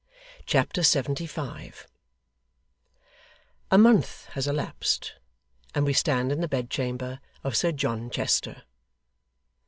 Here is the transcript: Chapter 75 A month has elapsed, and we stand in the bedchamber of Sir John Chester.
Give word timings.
Chapter 0.47 0.81
75 0.81 1.85
A 3.69 3.77
month 3.77 4.25
has 4.31 4.47
elapsed, 4.47 5.13
and 5.75 5.85
we 5.85 5.93
stand 5.93 6.31
in 6.31 6.41
the 6.41 6.47
bedchamber 6.47 7.19
of 7.43 7.55
Sir 7.55 7.71
John 7.71 8.09
Chester. 8.09 8.63